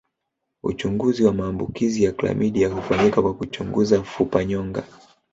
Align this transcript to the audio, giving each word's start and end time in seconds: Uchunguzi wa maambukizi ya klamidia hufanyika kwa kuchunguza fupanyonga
Uchunguzi 0.63 1.23
wa 1.23 1.33
maambukizi 1.33 2.03
ya 2.03 2.11
klamidia 2.11 2.69
hufanyika 2.69 3.21
kwa 3.21 3.33
kuchunguza 3.33 4.03
fupanyonga 4.03 4.83